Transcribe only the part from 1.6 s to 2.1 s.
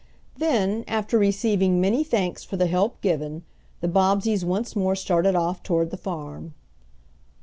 many